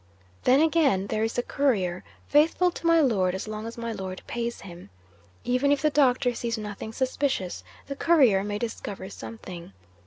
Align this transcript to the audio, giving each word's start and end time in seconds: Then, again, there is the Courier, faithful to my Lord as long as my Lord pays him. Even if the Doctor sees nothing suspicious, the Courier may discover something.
Then, 0.45 0.59
again, 0.61 1.05
there 1.05 1.23
is 1.23 1.33
the 1.33 1.43
Courier, 1.43 2.03
faithful 2.27 2.71
to 2.71 2.87
my 2.87 3.01
Lord 3.01 3.35
as 3.35 3.47
long 3.47 3.67
as 3.67 3.77
my 3.77 3.91
Lord 3.91 4.23
pays 4.25 4.61
him. 4.61 4.89
Even 5.43 5.71
if 5.71 5.83
the 5.83 5.91
Doctor 5.91 6.33
sees 6.33 6.57
nothing 6.57 6.91
suspicious, 6.91 7.63
the 7.85 7.95
Courier 7.95 8.43
may 8.43 8.57
discover 8.57 9.09
something. 9.11 9.73